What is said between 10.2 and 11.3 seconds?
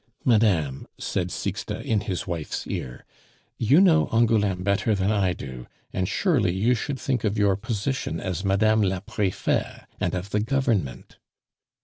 the Government?"